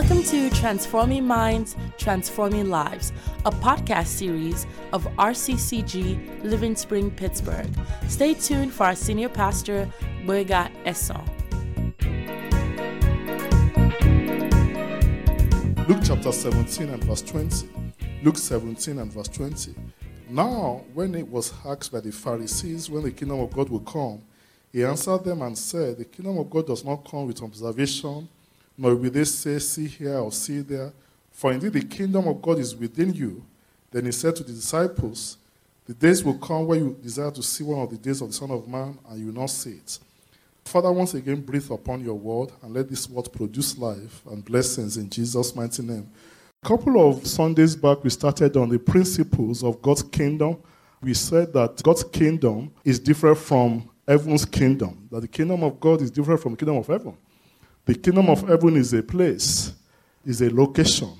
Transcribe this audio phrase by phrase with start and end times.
[0.00, 3.12] Welcome to Transforming Minds, Transforming Lives,
[3.44, 7.68] a podcast series of RCCG Living Spring, Pittsburgh.
[8.08, 9.86] Stay tuned for our senior pastor,
[10.24, 11.28] Gboyega Esan.
[15.86, 17.68] Luke chapter 17 and verse 20.
[18.22, 19.74] Luke 17 and verse 20.
[20.30, 24.22] Now, when it was asked by the Pharisees when the kingdom of God will come,
[24.72, 28.30] he answered them and said, The kingdom of God does not come with observation
[28.80, 30.90] nor will they say, See here or see there.
[31.30, 33.44] For indeed the kingdom of God is within you.
[33.90, 35.36] Then he said to the disciples,
[35.84, 38.34] The days will come where you desire to see one of the days of the
[38.34, 39.98] Son of Man, and you will not see it.
[40.64, 44.96] Father, once again, breathe upon your word and let this word produce life and blessings
[44.96, 46.10] in Jesus' mighty name.
[46.62, 50.56] A couple of Sundays back, we started on the principles of God's kingdom.
[51.02, 56.00] We said that God's kingdom is different from heaven's kingdom, that the kingdom of God
[56.00, 57.14] is different from the kingdom of heaven.
[57.90, 59.72] The kingdom of heaven is a place,
[60.24, 61.10] is a location.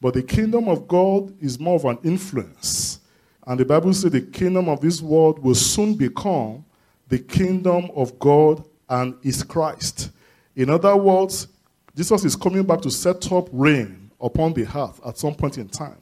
[0.00, 3.00] But the kingdom of God is more of an influence.
[3.46, 6.64] And the Bible says the kingdom of this world will soon become
[7.08, 10.12] the kingdom of God and is Christ.
[10.56, 11.48] In other words,
[11.94, 15.68] Jesus is coming back to set up reign upon the earth at some point in
[15.68, 15.98] time.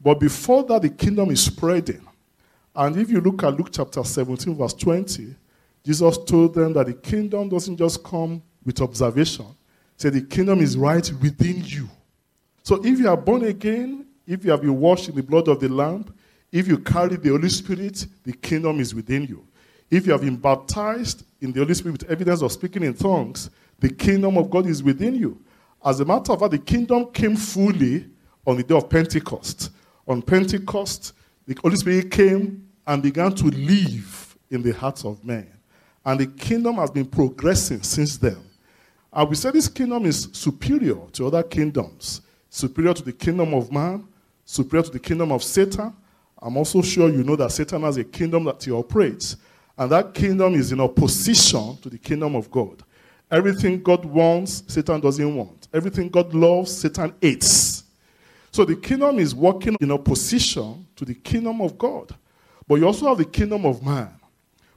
[0.00, 2.08] But before that, the kingdom is spreading.
[2.74, 5.36] And if you look at Luke chapter 17, verse 20,
[5.84, 9.46] Jesus told them that the kingdom doesn't just come with observation.
[9.96, 11.88] Say the kingdom is right within you.
[12.62, 15.60] So if you are born again, if you have been washed in the blood of
[15.60, 16.12] the Lamb,
[16.52, 19.46] if you carry the Holy Spirit, the kingdom is within you.
[19.90, 23.50] If you have been baptized in the Holy Spirit with evidence of speaking in tongues,
[23.78, 25.40] the kingdom of God is within you.
[25.84, 28.06] As a matter of fact, the kingdom came fully
[28.46, 29.70] on the day of Pentecost.
[30.06, 31.12] On Pentecost,
[31.46, 35.48] the Holy Spirit came and began to live in the hearts of men.
[36.04, 38.38] And the kingdom has been progressing since then.
[39.12, 43.72] And we say this kingdom is superior to other kingdoms, superior to the kingdom of
[43.72, 44.06] man,
[44.44, 45.92] superior to the kingdom of Satan.
[46.40, 49.36] I'm also sure you know that Satan has a kingdom that he operates,
[49.76, 52.82] and that kingdom is in opposition to the kingdom of God.
[53.30, 55.68] Everything God wants, Satan doesn't want.
[55.72, 57.84] Everything God loves, Satan hates.
[58.52, 62.14] So the kingdom is working in opposition to the kingdom of God.
[62.66, 64.12] But you also have the kingdom of man.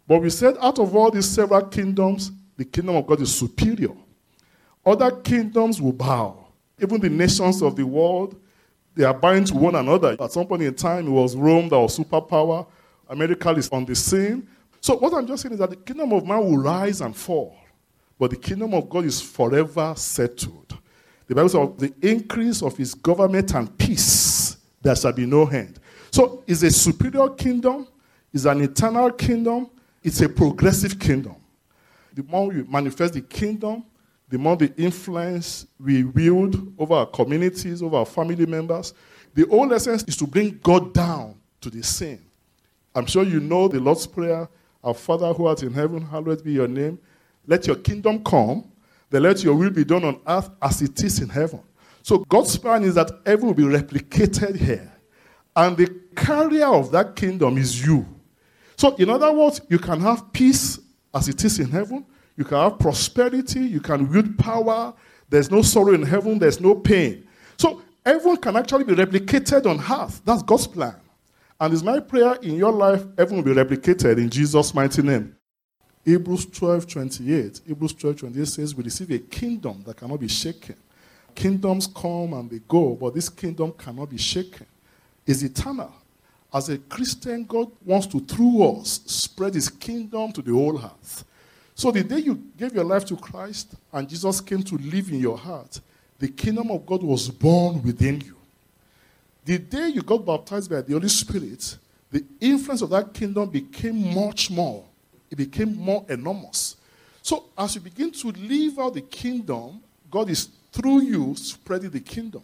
[0.07, 3.95] But we said out of all these several kingdoms, the kingdom of God is superior.
[4.85, 6.47] Other kingdoms will bow.
[6.81, 8.35] Even the nations of the world,
[8.95, 10.17] they are bowing to one another.
[10.19, 12.67] At some point in time, it was Rome that was superpower.
[13.09, 14.47] America is on the scene.
[14.81, 17.55] So what I'm just saying is that the kingdom of man will rise and fall.
[18.19, 20.77] But the kingdom of God is forever settled.
[21.27, 25.79] The Bible says, the increase of his government and peace, there shall be no end.
[26.11, 27.87] So it's a superior kingdom,
[28.33, 29.69] it's an eternal kingdom,
[30.03, 31.35] it's a progressive kingdom.
[32.13, 33.85] The more you manifest the kingdom,
[34.29, 38.93] the more the influence we wield over our communities, over our family members.
[39.33, 42.23] The whole essence is to bring God down to the scene.
[42.95, 44.47] I'm sure you know the Lord's Prayer
[44.83, 46.99] Our Father who art in heaven, hallowed be your name.
[47.47, 48.65] Let your kingdom come,
[49.09, 51.61] then let your will be done on earth as it is in heaven.
[52.01, 54.91] So God's plan is that heaven will be replicated here.
[55.55, 58.05] And the carrier of that kingdom is you.
[58.75, 60.79] So, in other words, you can have peace
[61.13, 62.05] as it is in heaven,
[62.35, 64.93] you can have prosperity, you can wield power.
[65.29, 67.27] There's no sorrow in heaven, there's no pain.
[67.57, 70.21] So, heaven can actually be replicated on earth.
[70.25, 70.95] That's God's plan.
[71.59, 75.35] And it's my prayer in your life, heaven will be replicated in Jesus' mighty name.
[76.03, 77.61] Hebrews 12 28.
[77.65, 80.75] Hebrews 12 28 says, We receive a kingdom that cannot be shaken.
[81.33, 84.65] Kingdoms come and they go, but this kingdom cannot be shaken.
[85.25, 85.91] It's eternal.
[86.53, 91.25] As a Christian, God wants to, through us, spread his kingdom to the whole earth.
[91.75, 95.19] So the day you gave your life to Christ and Jesus came to live in
[95.19, 95.79] your heart,
[96.19, 98.37] the kingdom of God was born within you.
[99.45, 101.77] The day you got baptized by the Holy Spirit,
[102.11, 104.85] the influence of that kingdom became much more.
[105.29, 106.77] It became more enormous.
[107.21, 109.81] So as you begin to live out the kingdom,
[110.11, 112.43] God is through you spreading the kingdom.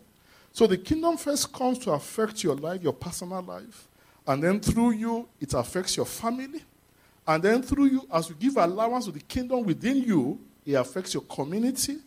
[0.51, 3.87] So the kingdom first comes to affect your life, your personal life.
[4.25, 6.63] And then through you, it affects your family.
[7.29, 11.13] And then through you, as you give allowance to the kingdom within you, it affects
[11.13, 11.97] your community.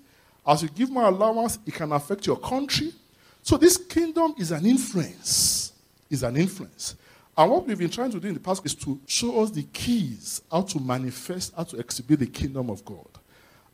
[0.45, 2.93] As you give more allowance, it can affect your country.
[3.41, 5.75] So this kingdom is an influence.
[6.11, 6.97] Is an influence.
[7.39, 9.63] And what we've been trying to do in the past is to show us the
[9.63, 13.07] keys how to manifest, how to exhibit the kingdom of God.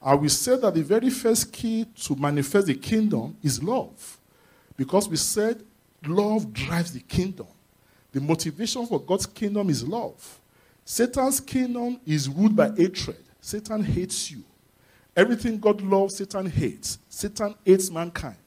[0.02, 4.18] And we said that the very first key to manifest the kingdom is love.
[4.76, 5.64] Because we said
[6.06, 7.46] love drives the kingdom.
[8.12, 10.38] The motivation for God's kingdom is love.
[10.90, 13.22] Satan's kingdom is ruled by hatred.
[13.42, 14.42] Satan hates you.
[15.14, 16.98] Everything God loves, Satan hates.
[17.10, 18.38] Satan hates mankind.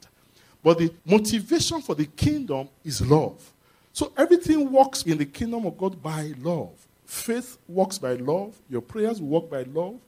[0.64, 3.54] But the motivation for the kingdom is love.
[3.94, 6.72] So everything works in the kingdom of God by love.
[7.06, 8.60] Faith works by love.
[8.72, 10.00] Your prayers work by love.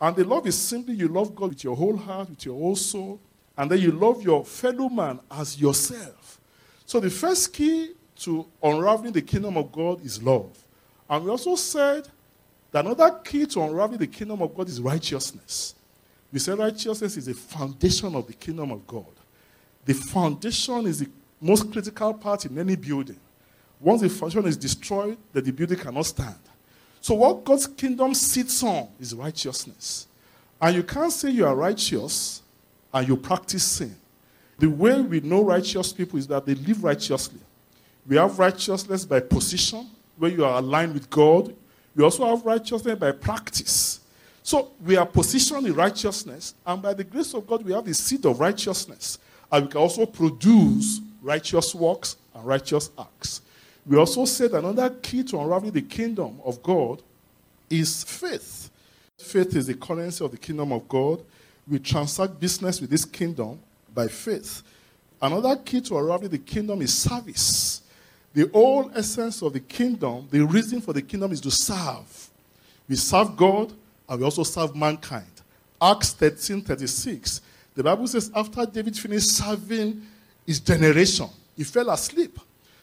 [0.00, 2.74] And the love is simply you love God with your whole heart, with your whole
[2.74, 3.20] soul,
[3.56, 6.40] and then you love your fellow man as yourself.
[6.86, 10.58] So the first key to unraveling the kingdom of God is love.
[11.08, 12.08] And we also said
[12.70, 15.74] that another key to unraveling the kingdom of God is righteousness.
[16.32, 19.06] We said righteousness is the foundation of the kingdom of God.
[19.84, 21.08] The foundation is the
[21.40, 23.18] most critical part in any building.
[23.80, 26.36] Once the foundation is destroyed, then the building cannot stand.
[27.00, 30.06] So, what God's kingdom sits on is righteousness.
[30.60, 32.42] And you can't say you are righteous
[32.92, 33.96] and you practice sin.
[34.58, 37.38] The way we know righteous people is that they live righteously.
[38.06, 39.86] We have righteousness by position,
[40.18, 41.54] where you are aligned with God.
[41.96, 44.00] you also have righteousness by practice.
[44.42, 47.94] So we are positioned in righteousness, and by the grace of God, we have the
[47.94, 49.18] seed of righteousness.
[49.50, 53.42] And we can also produce righteous works and righteous acts.
[53.86, 57.02] We also said another key to unraveling the kingdom of God
[57.70, 58.70] is faith.
[59.18, 61.22] Faith is the currency of the kingdom of God.
[61.66, 63.58] We transact business with this kingdom
[63.94, 64.62] by faith.
[65.20, 67.82] Another key to unraveling the kingdom is service.
[68.38, 72.30] The whole essence of the kingdom, the reason for the kingdom is to serve.
[72.88, 73.72] We serve God
[74.08, 75.26] and we also serve mankind.
[75.82, 77.40] Acts 13 36.
[77.74, 80.06] The Bible says, after David finished serving
[80.46, 82.38] his generation, he fell asleep.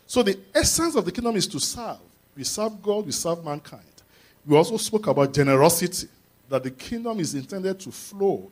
[0.05, 1.99] So the essence of the kingdom is to serve.
[2.35, 3.85] We serve God, we serve mankind.
[4.45, 6.09] We also spoke about generosity,
[6.49, 8.51] that the kingdom is intended to flow.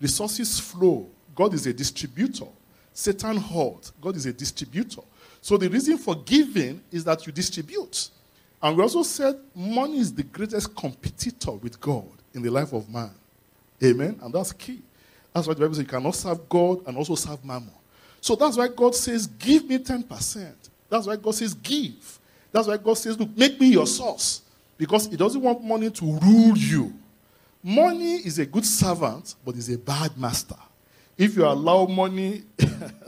[0.00, 1.08] Resources flow.
[1.32, 2.48] God is a distributor.
[2.92, 3.92] Satan holds.
[4.00, 5.02] God is a distributor.
[5.40, 8.10] So the reason for giving is that you distribute.
[8.62, 12.88] And we also said money is the greatest competitor with God in the life of
[12.90, 13.10] man.
[13.82, 14.18] Amen.
[14.22, 14.80] And that's key.
[15.32, 17.70] That's why the Bible says you cannot serve God and also serve mammon.
[18.20, 20.52] So that's why God says, Give me 10%.
[20.88, 22.18] That's why God says, Give.
[22.52, 24.42] That's why God says, Look, make me your source.
[24.76, 26.92] Because He doesn't want money to rule you.
[27.62, 30.56] Money is a good servant, but is a bad master.
[31.16, 32.42] If you allow money,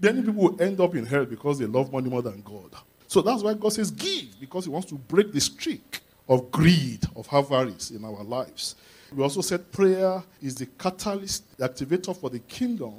[0.00, 2.70] many people will end up in hell because they love money more than God.
[3.06, 7.04] So that's why God says, Give, because He wants to break the streak of greed,
[7.16, 8.76] of avarice in our lives.
[9.14, 12.94] We also said prayer is the catalyst, the activator for the kingdom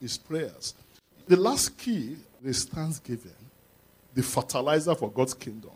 [0.00, 0.74] is prayers.
[1.28, 3.30] The last key is thanksgiving,
[4.14, 5.70] the fertilizer for God's kingdom.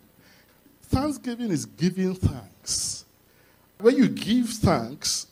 [0.83, 3.05] Thanksgiving is giving thanks.
[3.79, 5.27] When you give thanks,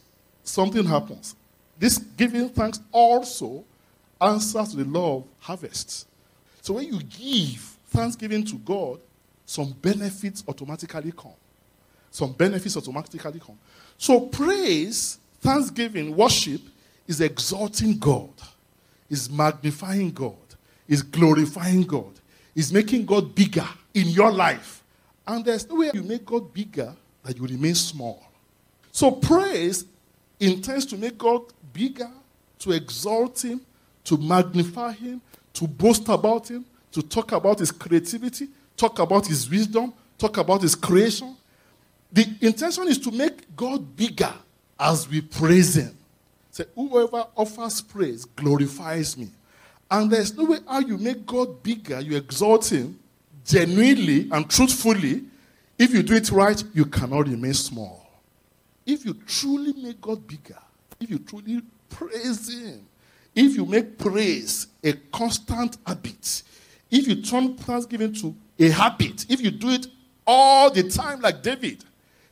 [0.44, 1.34] something happens.
[1.78, 3.64] This giving thanks also
[4.22, 6.06] answers to the law of harvest.
[6.60, 9.00] So when you give thanksgiving to God,
[9.44, 11.32] some benefits automatically come.
[12.10, 13.58] Some benefits automatically come.
[13.98, 16.60] So praise, thanksgiving, worship
[17.06, 18.30] is exalting God,
[19.10, 20.36] is magnifying God,
[20.88, 22.12] is glorifying God,
[22.54, 24.82] is making God bigger in your life.
[25.26, 28.22] And there's no way you make God bigger that you remain small.
[28.90, 29.84] So praise
[30.38, 31.42] intends to make God
[31.72, 32.10] bigger,
[32.60, 33.60] to exalt him,
[34.04, 35.20] to magnify him,
[35.54, 40.62] to boast about him, to talk about his creativity, talk about his wisdom, talk about
[40.62, 41.36] his creation.
[42.12, 44.32] The intention is to make God bigger
[44.78, 45.96] as we praise him.
[46.50, 49.30] Say, whoever offers praise glorifies me.
[49.90, 52.98] And there's no way how you make God bigger, you exalt him
[53.44, 55.24] genuinely and truthfully.
[55.78, 58.06] If you do it right, you cannot remain small.
[58.86, 60.58] If you truly make God bigger,
[61.00, 62.86] if you truly praise him,
[63.34, 66.42] if you make praise a constant habit,
[66.90, 69.86] if you turn thanksgiving to a habit, if you do it
[70.26, 71.84] all the time like David,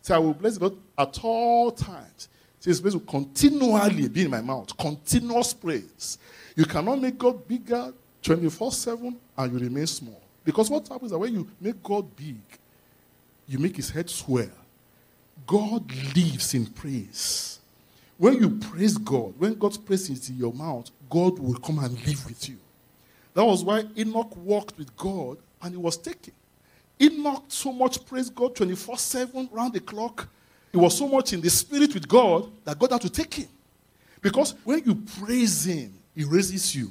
[0.03, 2.29] say, I will bless God at all times.
[2.59, 6.19] Say, it's supposed to continually be in my mouth, continuous praise.
[6.55, 7.93] You cannot make God bigger
[8.23, 10.21] 24 7 and you remain small.
[10.45, 12.41] Because what happens is when you make God big,
[13.47, 14.51] you make his head swell.
[15.47, 17.60] God lives in praise.
[18.21, 21.95] When you praise God, when God's praise is in your mouth, God will come and
[22.07, 22.59] live with you.
[23.33, 26.35] That was why Enoch walked with God and he was taken.
[27.01, 30.29] Enoch so much praised God 24 7 round the clock.
[30.71, 33.49] He was so much in the spirit with God that God had to take him.
[34.21, 36.91] Because when you praise him, he raises you.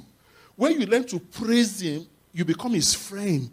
[0.56, 3.48] When you learn to praise him, you become his friend.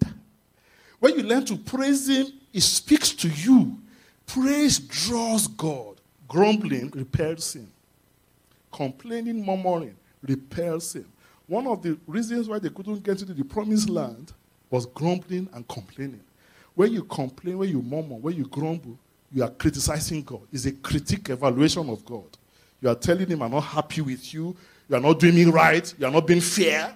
[0.98, 3.78] When you learn to praise him, he speaks to you.
[4.26, 5.97] Praise draws God.
[6.28, 7.72] Grumbling repels him.
[8.72, 11.06] Complaining, murmuring repels him.
[11.48, 14.34] One of the reasons why they couldn't get into the promised land
[14.70, 16.22] was grumbling and complaining.
[16.76, 18.98] When you complain, when you murmur, when you grumble,
[19.32, 20.42] you are criticizing God.
[20.52, 22.38] It's a critique evaluation of God.
[22.82, 24.56] You are telling him, I'm not happy with you.
[24.88, 25.92] You are not doing me right.
[25.98, 26.94] You are not being fair.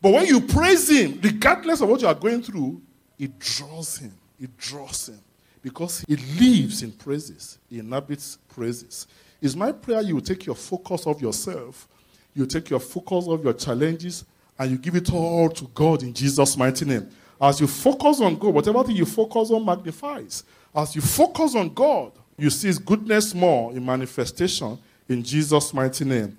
[0.00, 2.82] But when you praise him, regardless of what you are going through,
[3.18, 4.12] it draws him.
[4.40, 5.20] It draws him.
[5.62, 7.58] Because he lives in praises.
[7.70, 9.06] He inhabits praises.
[9.40, 11.88] It's my prayer you take your focus of yourself,
[12.34, 14.24] you take your focus of your challenges,
[14.58, 17.08] and you give it all to God in Jesus' mighty name.
[17.40, 20.44] As you focus on God, whatever thing you focus on magnifies.
[20.74, 24.78] As you focus on God, you see His goodness more in manifestation
[25.08, 26.38] in Jesus' mighty name.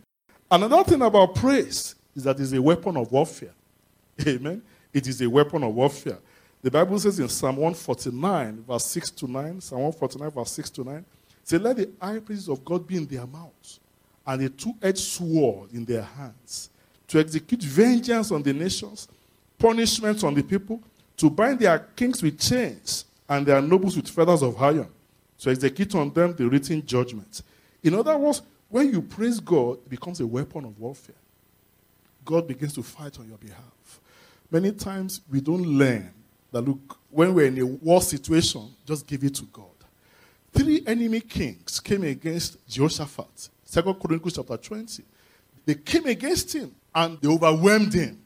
[0.50, 3.54] Another thing about praise is that it's a weapon of warfare.
[4.28, 4.62] Amen.
[4.94, 6.20] It is a weapon of warfare.
[6.64, 10.84] The Bible says in Psalm 149, verse 6 to 9, Psalm 149, verse 6 to
[10.86, 11.06] 9,
[11.44, 13.82] say, Let the high praises of God be in their mouths
[14.26, 16.70] and a two edged sword in their hands
[17.10, 19.10] to execute vengeance on the nations,
[19.60, 20.82] punishments on the people,
[21.18, 24.88] to bind their kings with chains and their nobles with feathers of iron,
[25.40, 27.42] to execute on them the written judgment.
[27.84, 31.16] In other words, when you praise God, it becomes a weapon of warfare.
[32.24, 34.00] God begins to fight on your behalf.
[34.50, 36.14] Many times we don't learn
[36.54, 39.66] that, look, when we're in a war situation, just give it to God.
[40.54, 43.50] Three enemy kings came against Jehoshaphat.
[43.66, 45.04] Second Chronicles chapter 20.
[45.66, 48.22] They came against him and they overwhelmed him.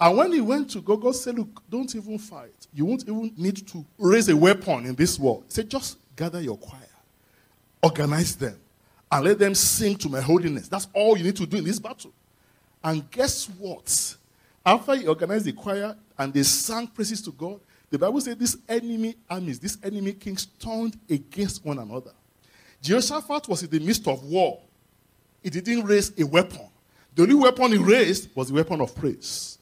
[0.00, 2.66] And when he went to God, God said, Look, don't even fight.
[2.74, 5.42] You won't even need to raise a weapon in this war.
[5.46, 6.80] He said, Just gather your choir,
[7.80, 8.58] organize them,
[9.12, 10.66] and let them sing to my holiness.
[10.66, 12.12] That's all you need to do in this battle.
[12.82, 14.16] And guess what?
[14.66, 17.58] After he organized the choir and they sang praises to God,
[17.90, 22.12] the Bible says these enemy armies, these enemy kings turned against one another.
[22.80, 24.60] Jehoshaphat was in the midst of war.
[25.42, 26.68] He didn't raise a weapon.
[27.16, 29.58] The only weapon he raised was the weapon of praise.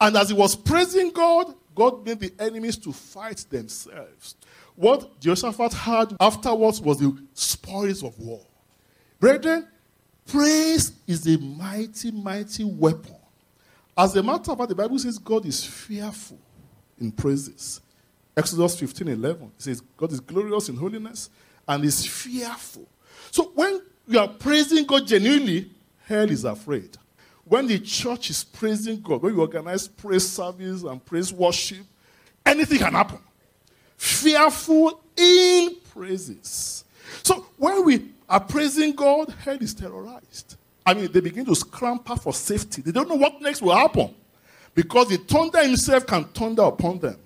[0.00, 4.34] And as he was praising God, God made the enemies to fight themselves.
[4.74, 8.40] What Jehoshaphat had afterwards was the spoils of war.
[9.20, 9.68] Brethren,
[10.26, 13.14] praise is a mighty, mighty weapon.
[13.96, 16.38] As a matter of fact, the Bible says God is fearful
[16.98, 17.80] in praises.
[18.36, 21.30] Exodus 15 11 it says, God is glorious in holiness
[21.68, 22.88] and is fearful.
[23.30, 25.70] So when you are praising God genuinely,
[26.06, 26.96] hell is afraid.
[27.44, 31.86] When the church is praising God, when you organize praise service and praise worship,
[32.44, 33.18] anything can happen.
[33.96, 36.84] Fearful in praises.
[37.22, 40.56] So when we are praising God, hell is terrorized.
[40.86, 42.82] I mean, they begin to scramble for safety.
[42.82, 44.14] They don't know what next will happen.
[44.74, 47.16] Because the thunder himself can thunder upon them.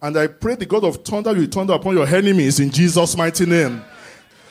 [0.00, 3.46] And I pray the God of thunder will thunder upon your enemies in Jesus' mighty
[3.46, 3.82] name.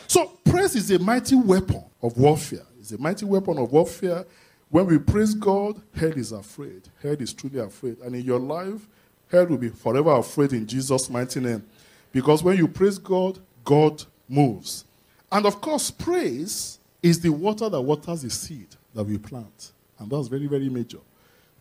[0.07, 2.65] So, praise is a mighty weapon of warfare.
[2.79, 4.25] It's a mighty weapon of warfare.
[4.69, 6.87] When we praise God, hell is afraid.
[7.01, 7.99] Hell is truly afraid.
[7.99, 8.87] And in your life,
[9.29, 11.63] hell will be forever afraid in Jesus' mighty name.
[12.11, 14.85] Because when you praise God, God moves.
[15.31, 19.73] And of course, praise is the water that waters the seed that we plant.
[19.99, 20.99] And that's very, very major.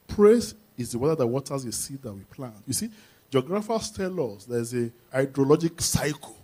[0.06, 2.54] Praise is the water that waters the seed that we plant.
[2.66, 2.90] You see,
[3.30, 6.36] geographers tell us there's a hydrologic cycle.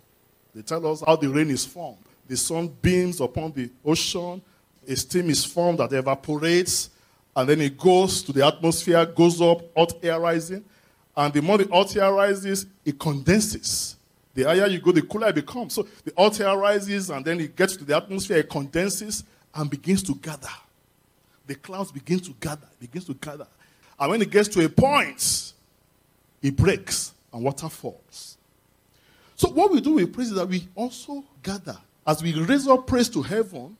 [0.53, 2.03] They tell us how the rain is formed.
[2.27, 4.41] The sun beams upon the ocean,
[4.87, 6.89] a steam is formed that evaporates,
[7.35, 10.63] and then it goes to the atmosphere, goes up, hot air rising.
[11.15, 13.95] And the more the hot air rises, it condenses.
[14.39, 15.73] The higher you go, the cooler it becomes.
[15.73, 19.69] So the hot air rises, and then it gets to the atmosphere, it condenses and
[19.69, 20.47] begins to gather.
[21.45, 23.47] The clouds begin to gather, begins to gather.
[23.99, 25.51] And when it gets to a point,
[26.41, 28.37] it breaks and water falls.
[29.35, 31.77] So what we do with praise is that we also gather.
[32.07, 33.75] As we raise up praise to heaven,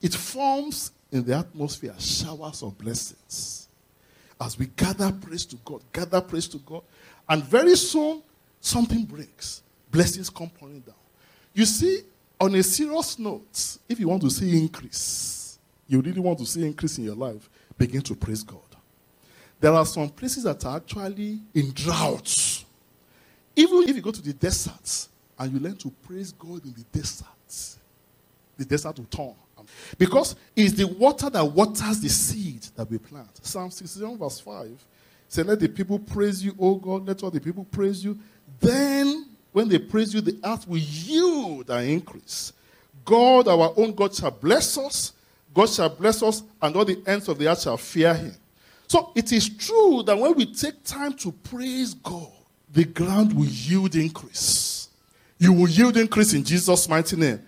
[0.00, 3.66] it forms in the atmosphere showers of blessings.
[4.40, 6.84] As we gather praise to God, gather praise to God,
[7.28, 8.22] and very soon
[8.60, 9.62] something breaks.
[9.90, 10.94] Blessings come pouring down.
[11.54, 12.02] You see,
[12.40, 16.64] on a serious note, if you want to see increase, you really want to see
[16.64, 18.60] increase in your life, begin to praise God.
[19.60, 22.64] There are some places that are actually in droughts.
[23.56, 26.84] Even if you go to the deserts and you learn to praise God in the
[26.92, 27.78] deserts,
[28.56, 29.34] the desert will turn.
[29.96, 33.44] Because it's the water that waters the seed that we plant.
[33.44, 34.84] Psalm 67, verse 5
[35.26, 38.18] says, Let the people praise you, O God, let all the people praise you.
[38.60, 42.52] Then, when they praise you, the earth will yield and increase.
[43.04, 45.12] God, our own God, shall bless us.
[45.54, 48.34] God shall bless us, and all the ends of the earth shall fear him.
[48.86, 52.30] So it is true that when we take time to praise God,
[52.70, 54.88] the ground will yield increase.
[55.38, 57.40] You will yield increase in Jesus' mighty name.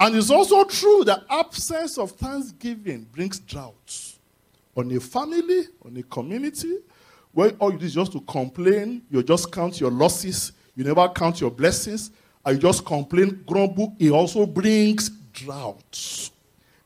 [0.00, 4.14] And it's also true that absence of thanksgiving brings drought
[4.76, 6.76] on a family, on a community,
[7.32, 11.08] where all you do is just to complain, you just count your losses, you never
[11.08, 12.12] count your blessings,
[12.46, 13.96] and you just complain, grumble.
[13.98, 16.30] It also brings droughts.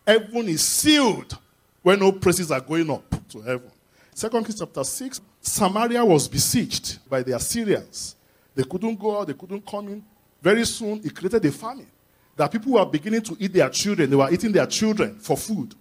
[0.06, 1.36] Heaven is sealed
[1.82, 3.70] when no praises are going up to heaven.
[4.14, 8.16] Second Kings chapter 6, Samaria was besieged by the Assyrians.
[8.54, 10.02] They couldn't go out, they couldn't come in.
[10.40, 11.90] Very soon, it created a famine.
[12.34, 14.08] That people were beginning to eat their children.
[14.08, 15.74] They were eating their children for food.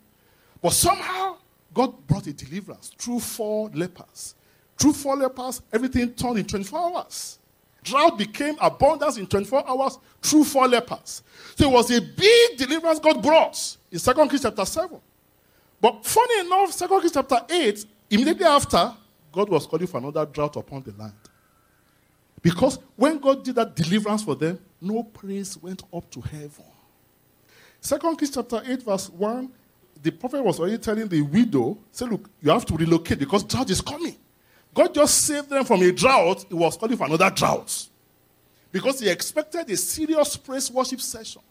[0.61, 1.37] But somehow,
[1.73, 4.35] God brought a deliverance through four lepers.
[4.77, 7.37] Through four lepers, everything turned in 24 hours.
[7.83, 11.23] Drought became abundance in 24 hours through four lepers.
[11.55, 14.99] So it was a big deliverance God brought in 2 Kings chapter 7.
[15.79, 18.93] But funny enough, 2 Kings chapter 8, immediately after,
[19.31, 21.13] God was calling for another drought upon the land.
[22.41, 26.65] Because when God did that deliverance for them, no praise went up to heaven.
[27.81, 29.51] 2 Kings chapter 8, verse 1,
[30.03, 33.69] the prophet was already telling the widow, say, look, you have to relocate because drought
[33.69, 34.15] is coming.
[34.73, 36.45] God just saved them from a drought.
[36.47, 37.87] He was calling for another drought.
[38.71, 41.41] Because he expected a serious praise worship session.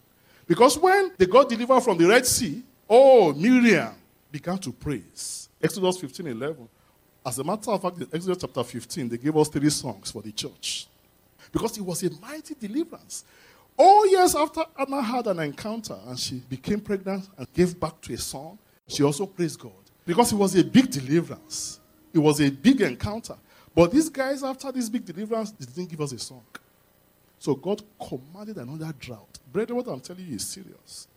[0.47, 3.93] Because when they got delivered from the Red Sea, oh, Miriam
[4.31, 5.49] began to praise.
[5.61, 6.67] Exodus 15 11.
[7.23, 10.23] As a matter of fact, in Exodus chapter 15, they gave us three songs for
[10.23, 10.87] the church.
[11.51, 13.23] Because it was a mighty deliverance.
[13.77, 18.13] All years after Anna had an encounter and she became pregnant and gave back to
[18.13, 19.71] a son, she also praised God.
[20.05, 21.79] Because it was a big deliverance.
[22.13, 23.35] It was a big encounter.
[23.73, 26.43] But these guys, after this big deliverance, they didn't give us a song.
[27.39, 29.39] So God commanded another drought.
[29.51, 31.07] Brethren, what I'm telling you is serious.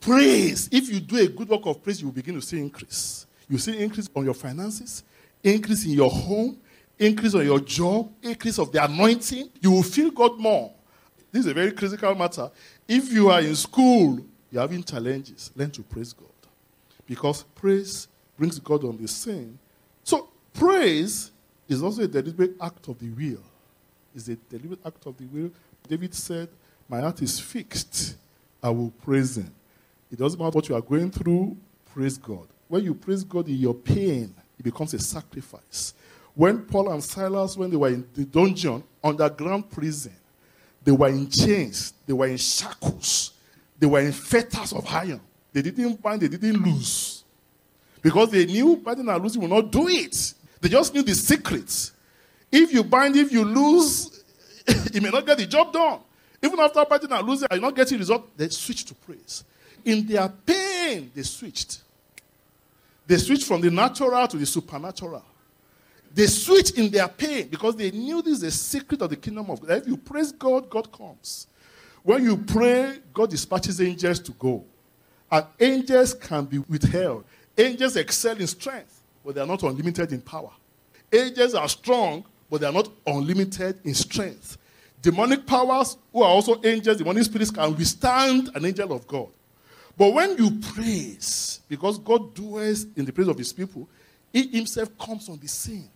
[0.00, 0.68] Praise.
[0.70, 3.26] If you do a good work of praise, you will begin to see increase.
[3.48, 5.04] You see increase on your finances,
[5.42, 6.58] increase in your home,
[6.98, 9.50] increase on your job, increase of the anointing.
[9.60, 10.72] You will feel God more.
[11.32, 12.50] This is a very critical matter.
[12.86, 14.20] If you are in school,
[14.50, 16.28] you're having challenges, learn to praise God.
[17.06, 19.58] Because praise brings God on the scene.
[20.08, 21.30] So, praise
[21.68, 23.42] is also a deliberate act of the will.
[24.14, 25.50] It's a deliberate act of the will.
[25.86, 26.48] David said,
[26.88, 28.16] My heart is fixed.
[28.62, 29.52] I will praise him.
[30.10, 31.58] It doesn't matter what you are going through,
[31.92, 32.46] praise God.
[32.68, 35.92] When you praise God in your pain, it becomes a sacrifice.
[36.34, 40.14] When Paul and Silas, when they were in the dungeon, underground prison,
[40.84, 43.32] they were in chains, they were in shackles,
[43.78, 45.20] they were in fetters of iron.
[45.52, 47.17] They didn't bind, they didn't lose.
[48.02, 50.34] Because they knew binding and losing will not do it.
[50.60, 51.92] They just knew the secrets.
[52.50, 54.24] If you bind, if you lose,
[54.92, 56.00] you may not get the job done.
[56.42, 59.44] Even after binding and losing, you're not getting result, they switch to praise.
[59.84, 61.82] In their pain, they switched.
[63.06, 65.24] They switched from the natural to the supernatural.
[66.14, 69.50] They switched in their pain because they knew this is the secret of the kingdom
[69.50, 69.78] of God.
[69.78, 71.46] If you praise God, God comes.
[72.02, 74.64] When you pray, God dispatches angels to go.
[75.30, 77.24] And angels can be withheld.
[77.58, 80.52] Angels excel in strength, but they are not unlimited in power.
[81.12, 84.56] Angels are strong, but they are not unlimited in strength.
[85.02, 89.28] Demonic powers, who are also angels, demonic spirits, can withstand an angel of God.
[89.96, 93.88] But when you praise, because God dwells in the praise of his people,
[94.32, 95.90] he himself comes on the scene.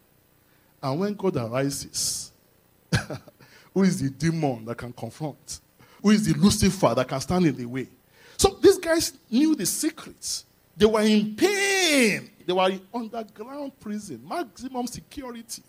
[0.82, 2.32] And when God arises,
[3.74, 5.60] who is the demon that can confront?
[6.02, 7.86] Who is the Lucifer that can stand in the way?
[8.36, 10.44] So these guys knew the secrets.
[10.76, 12.30] They were in pain.
[12.46, 15.62] They were in underground prison, maximum security.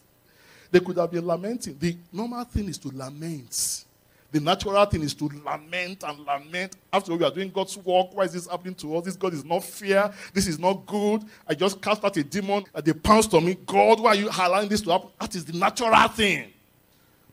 [0.72, 1.78] They could have been lamenting.
[1.78, 3.86] The normal thing is to lament.
[4.32, 6.76] The natural thing is to lament and lament.
[6.92, 8.08] After all, we are doing God's work.
[8.16, 9.06] Why is this happening to us?
[9.06, 10.12] This God is not fair.
[10.34, 11.24] This is not good.
[11.48, 13.54] I just cast out a demon and they pounced on me.
[13.54, 15.10] God, why are you allowing this to happen?
[15.20, 16.52] That is the natural thing.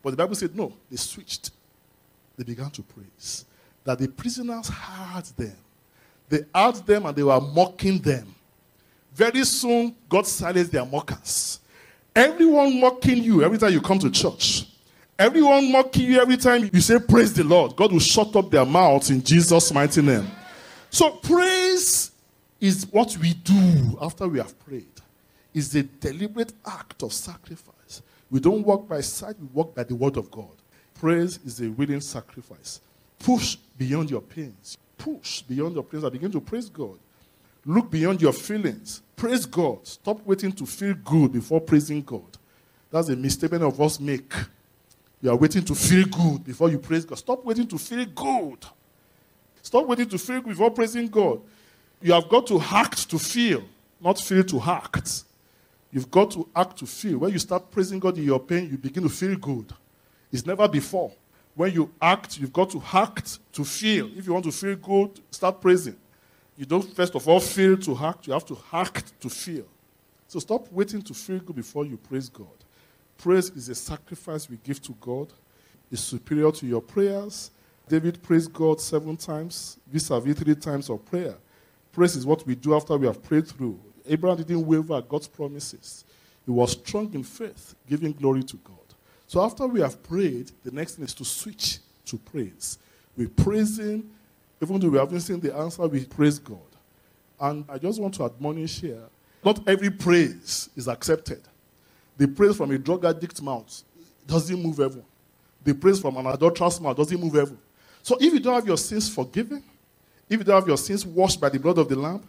[0.03, 1.53] But the Bible said, no, they switched.
[2.37, 3.47] They began to praise.
[3.85, 5.57] That the prisoners heard them.
[6.31, 8.35] They asked them and they were mocking them.
[9.13, 11.61] Very soon, God silenced their mockers.
[12.17, 14.71] Everyone mocking you every time you come to church
[15.21, 17.77] Everyone mocking you every time you say, Praise the Lord.
[17.77, 20.27] God will shut up their mouths in Jesus' mighty name.
[20.89, 22.11] So, praise
[22.59, 24.87] is what we do after we have prayed.
[25.53, 28.01] It's a deliberate act of sacrifice.
[28.31, 30.57] We don't walk by sight, we walk by the word of God.
[30.95, 32.81] Praise is a willing sacrifice.
[33.19, 34.79] Push beyond your pains.
[35.01, 36.99] Push beyond your pains and begin to praise God.
[37.65, 39.01] Look beyond your feelings.
[39.17, 39.87] Praise God.
[39.87, 42.37] Stop waiting to feel good before praising God.
[42.91, 44.33] That's a mistake many of us make.
[45.23, 47.17] You are waiting to feel good before you praise God.
[47.17, 48.59] Stop waiting to feel good.
[49.63, 51.41] Stop waiting to feel good before praising God.
[52.03, 53.63] You have got to act to feel,
[54.01, 55.25] not feel to act.
[55.93, 57.19] You've got to act to feel.
[57.19, 59.73] When you start praising God in your pain, you begin to feel good.
[60.31, 61.13] It's never before.
[61.61, 64.09] When you act, you've got to act to feel.
[64.17, 65.97] If you want to feel good, start praising.
[66.57, 69.67] You don't first of all feel to act, you have to act to feel.
[70.27, 72.47] So stop waiting to feel good before you praise God.
[73.19, 75.35] Praise is a sacrifice we give to God.
[75.93, 77.51] It's superior to your prayers.
[77.87, 81.35] David praised God seven times, vis a vis three times of prayer.
[81.93, 83.79] Praise is what we do after we have prayed through.
[84.07, 86.07] Abraham didn't waver at God's promises.
[86.47, 88.90] He was strong in faith, giving glory to God.
[89.31, 92.79] So after we have prayed, the next thing is to switch to praise.
[93.17, 94.11] We praise Him,
[94.61, 96.59] even though we haven't seen the answer, we praise God.
[97.39, 99.05] And I just want to admonish here
[99.45, 101.43] not every praise is accepted.
[102.17, 103.85] The praise from a drug addict's mouth
[104.27, 105.07] doesn't move everyone.
[105.63, 107.63] The praise from an adulterous mouth doesn't move everyone.
[108.03, 109.63] So if you don't have your sins forgiven,
[110.29, 112.25] if you don't have your sins washed by the blood of the Lamb,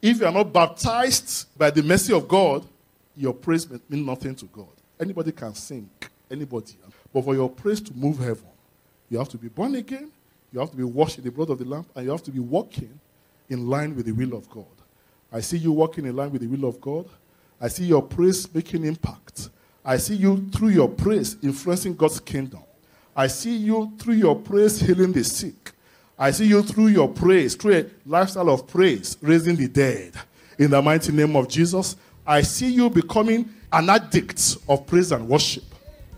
[0.00, 2.64] if you are not baptized by the mercy of God,
[3.14, 4.72] your praise means nothing to God.
[4.98, 5.90] Anybody can sing,
[6.30, 6.74] anybody.
[7.12, 8.48] But for your praise to move heaven,
[9.08, 10.10] you have to be born again,
[10.52, 12.30] you have to be washed in the blood of the Lamb, and you have to
[12.30, 12.98] be walking
[13.48, 14.64] in line with the will of God.
[15.32, 17.06] I see you walking in line with the will of God.
[17.60, 19.50] I see your praise making impact.
[19.84, 22.60] I see you through your praise influencing God's kingdom.
[23.14, 25.72] I see you through your praise healing the sick.
[26.18, 30.12] I see you through your praise, through a lifestyle of praise, raising the dead.
[30.58, 35.28] In the mighty name of Jesus, I see you becoming an addict of praise and
[35.28, 35.64] worship.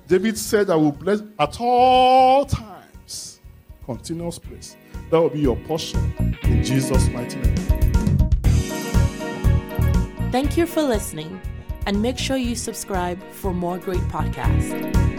[0.09, 3.40] David said, I will bless at all times.
[3.85, 4.75] Continuous praise.
[5.11, 7.57] That will be your portion in Jesus' mighty name.
[10.33, 11.38] Thank you for listening,
[11.87, 15.18] and make sure you subscribe for more great podcasts.